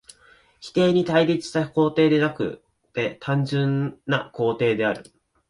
[0.59, 2.63] 否定に対立した肯定でなく
[2.93, 5.03] て単純な肯定である。